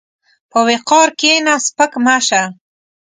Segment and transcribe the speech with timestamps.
[0.51, 2.41] په وقار کښېنه، سپک مه شه.